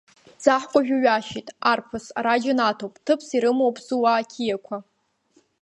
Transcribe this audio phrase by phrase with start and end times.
[0.43, 4.77] Ӡаҳкәажә уҩашьеит, арԥыс, ара џьанаҭуп, ҭыԥс ирымоуп суаа қьиақәа.